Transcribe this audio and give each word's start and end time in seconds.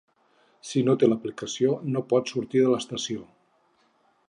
Si 0.69 0.81
no 0.87 0.95
té 1.03 1.09
l’aplicació 1.09 1.75
no 1.97 2.03
pot 2.15 2.33
sortir 2.33 2.65
de 2.65 2.73
l’estació. 2.75 3.29